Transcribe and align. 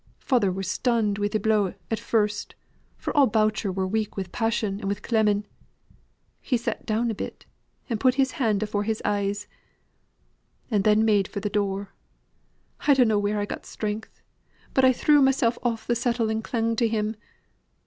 Father 0.17 0.51
were 0.51 0.63
stunned 0.63 1.19
wi' 1.19 1.27
the 1.27 1.39
blow 1.39 1.75
at 1.91 1.99
first, 1.99 2.55
for 2.97 3.15
all 3.15 3.27
Boucher 3.27 3.71
were 3.71 3.85
weak 3.85 4.17
wi' 4.17 4.23
passion 4.31 4.79
and 4.79 4.85
wi' 4.85 4.95
clemming. 4.95 5.45
He 6.41 6.57
sat 6.57 6.87
down 6.87 7.11
a 7.11 7.13
bit, 7.13 7.45
and 7.87 7.99
put 7.99 8.15
his 8.15 8.31
hand 8.31 8.63
afore 8.63 8.81
his 8.83 9.03
eyes; 9.05 9.45
and 10.71 10.83
then 10.83 11.05
made 11.05 11.27
for 11.27 11.39
th' 11.39 11.51
door. 11.53 11.93
I 12.87 12.95
dunno' 12.95 13.19
where 13.19 13.37
I 13.37 13.45
got 13.45 13.67
strength, 13.67 14.23
but 14.73 14.83
I 14.83 14.91
threw 14.91 15.21
mysel' 15.21 15.53
oh 15.61 15.75
th' 15.77 15.95
settle 15.95 16.31
and 16.31 16.43
clung 16.43 16.75
to 16.77 16.87
him. 16.87 17.15